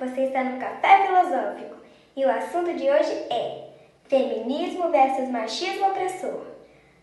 [0.00, 1.76] você está no Café Filosófico
[2.16, 3.68] e o assunto de hoje é
[4.04, 6.40] Feminismo versus machismo opressor.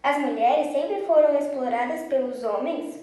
[0.00, 3.00] As mulheres sempre foram exploradas pelos homens?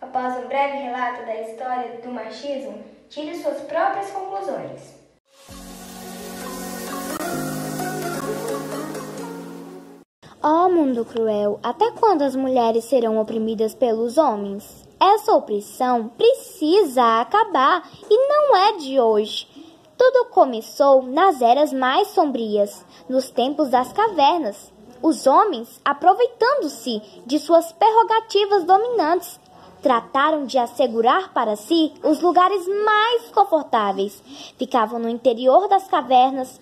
[0.00, 5.02] Após um breve relato da história do machismo, tire suas próprias conclusões.
[10.40, 14.84] Ó oh, mundo cruel, até quando as mulheres serão oprimidas pelos homens?
[15.02, 19.48] Essa opressão precisa acabar e não é de hoje.
[19.98, 24.72] Tudo começou nas eras mais sombrias, nos tempos das cavernas.
[25.02, 29.40] Os homens, aproveitando-se de suas prerrogativas dominantes,
[29.82, 34.22] trataram de assegurar para si os lugares mais confortáveis.
[34.56, 36.60] Ficavam no interior das cavernas,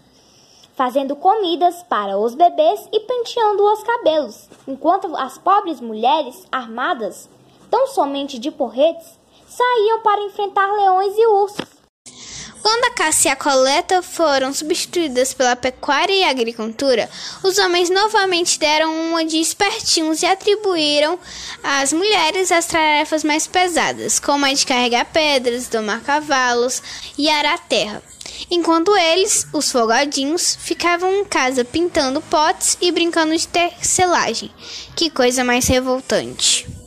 [0.72, 7.28] fazendo comidas para os bebês e penteando os cabelos, enquanto as pobres mulheres, armadas
[7.70, 9.06] tão somente de porretes,
[9.46, 11.80] saíam para enfrentar leões e ursos.
[12.62, 17.08] Quando a caça e a coleta foram substituídas pela pecuária e agricultura,
[17.42, 21.18] os homens novamente deram uma de espertinhos e atribuíram
[21.62, 26.82] às mulheres as tarefas mais pesadas, como a de carregar pedras, domar cavalos
[27.16, 28.02] e arar a terra
[28.50, 34.50] enquanto eles, os folgadinhos, ficavam em casa pintando potes e brincando de tecelagem.
[34.96, 36.79] Que coisa mais revoltante.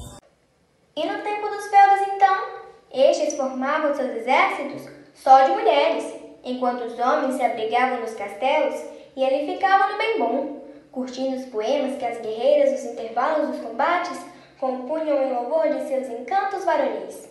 [0.95, 2.45] E no tempo dos feudos, então,
[2.93, 6.13] estes formavam seus exércitos só de mulheres,
[6.43, 8.79] enquanto os homens se abrigavam nos castelos
[9.15, 13.59] e ali ficavam no bem bom, curtindo os poemas que as guerreiras nos intervalos dos
[13.61, 14.19] combates
[14.59, 17.27] compunham em louvor de seus encantos varonis.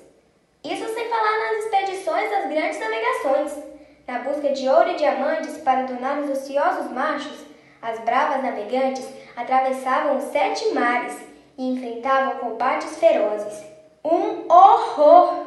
[0.65, 3.65] Isso sem falar nas expedições das grandes navegações,
[4.09, 7.47] na busca de ouro e diamantes para tornar os ociosos machos,
[7.81, 13.64] as bravas navegantes atravessavam os sete mares e enfrentavam combates ferozes.
[14.05, 15.47] Um horror!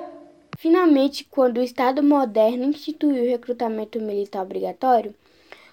[0.57, 5.13] Finalmente, quando o Estado moderno instituiu o recrutamento militar obrigatório,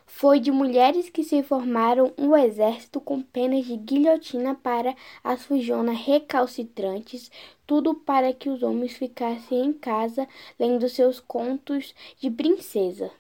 [0.07, 5.99] foi de mulheres que se formaram um exército com penas de guilhotina para as fujonas
[5.99, 7.31] recalcitrantes,
[7.67, 10.29] tudo para que os homens ficassem em casa
[10.59, 13.11] lendo seus contos de princesa.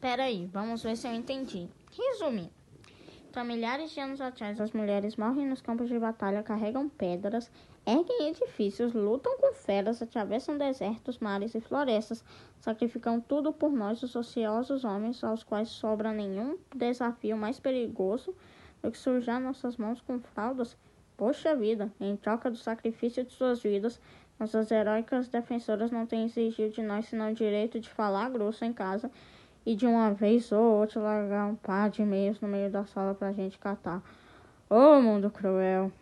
[0.00, 1.68] Peraí, vamos ver se eu entendi.
[1.92, 2.59] Resumindo,
[3.30, 7.50] para milhares de anos atrás, as mulheres morrem nos campos de batalha, carregam pedras,
[7.86, 12.24] erguem edifícios, lutam com feras, atravessam desertos, mares e florestas,
[12.60, 18.34] sacrificam tudo por nós, os ociosos homens, aos quais sobra nenhum desafio mais perigoso
[18.82, 20.76] do que sujar nossas mãos com fraldas.
[21.16, 24.00] Poxa vida, em troca do sacrifício de suas vidas,
[24.38, 28.72] nossas heróicas defensoras não têm exigido de nós senão o direito de falar grosso em
[28.72, 29.10] casa
[29.64, 33.14] e de uma vez ou outra largar um par de meios no meio da sala
[33.14, 34.02] pra gente catar.
[34.68, 35.92] Ô oh, mundo cruel!